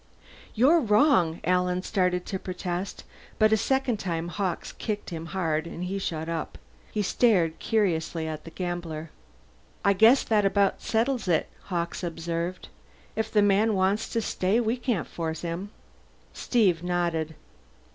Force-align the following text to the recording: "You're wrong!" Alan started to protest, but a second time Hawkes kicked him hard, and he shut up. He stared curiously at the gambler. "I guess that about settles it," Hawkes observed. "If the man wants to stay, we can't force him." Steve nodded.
"You're 0.55 0.79
wrong!" 0.79 1.41
Alan 1.43 1.83
started 1.83 2.25
to 2.25 2.39
protest, 2.39 3.03
but 3.37 3.51
a 3.51 3.55
second 3.55 3.97
time 3.99 4.29
Hawkes 4.29 4.71
kicked 4.71 5.11
him 5.11 5.27
hard, 5.27 5.67
and 5.67 5.83
he 5.83 5.99
shut 5.99 6.27
up. 6.27 6.57
He 6.91 7.03
stared 7.03 7.59
curiously 7.59 8.27
at 8.27 8.43
the 8.43 8.49
gambler. 8.49 9.11
"I 9.85 9.93
guess 9.93 10.23
that 10.23 10.43
about 10.43 10.81
settles 10.81 11.27
it," 11.27 11.49
Hawkes 11.65 12.03
observed. 12.03 12.69
"If 13.15 13.29
the 13.31 13.43
man 13.43 13.75
wants 13.75 14.09
to 14.09 14.23
stay, 14.23 14.59
we 14.59 14.75
can't 14.75 15.07
force 15.07 15.41
him." 15.43 15.69
Steve 16.33 16.81
nodded. 16.81 17.35